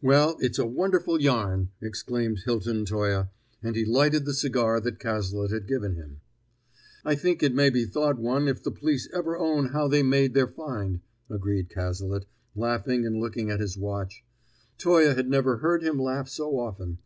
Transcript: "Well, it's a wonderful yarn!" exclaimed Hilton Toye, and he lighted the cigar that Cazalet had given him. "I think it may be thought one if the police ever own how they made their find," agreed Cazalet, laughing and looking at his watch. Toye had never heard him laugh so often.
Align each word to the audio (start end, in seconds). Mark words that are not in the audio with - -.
"Well, 0.00 0.38
it's 0.40 0.58
a 0.58 0.64
wonderful 0.64 1.20
yarn!" 1.20 1.72
exclaimed 1.82 2.38
Hilton 2.46 2.86
Toye, 2.86 3.28
and 3.62 3.76
he 3.76 3.84
lighted 3.84 4.24
the 4.24 4.32
cigar 4.32 4.80
that 4.80 4.98
Cazalet 4.98 5.50
had 5.50 5.66
given 5.66 5.94
him. 5.94 6.22
"I 7.04 7.14
think 7.14 7.42
it 7.42 7.54
may 7.54 7.68
be 7.68 7.84
thought 7.84 8.18
one 8.18 8.48
if 8.48 8.62
the 8.62 8.70
police 8.70 9.10
ever 9.12 9.36
own 9.36 9.66
how 9.66 9.86
they 9.86 10.02
made 10.02 10.32
their 10.32 10.48
find," 10.48 11.00
agreed 11.28 11.68
Cazalet, 11.68 12.24
laughing 12.56 13.04
and 13.04 13.20
looking 13.20 13.50
at 13.50 13.60
his 13.60 13.76
watch. 13.76 14.24
Toye 14.78 15.14
had 15.14 15.28
never 15.28 15.58
heard 15.58 15.82
him 15.82 15.98
laugh 15.98 16.30
so 16.30 16.58
often. 16.58 16.96